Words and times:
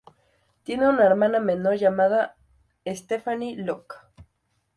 Tiene 0.63 0.89
una 0.89 1.05
hermana 1.05 1.39
menor 1.39 1.75
llamada 1.75 2.35
Stephanie 2.87 3.55
Luck. 3.57 3.99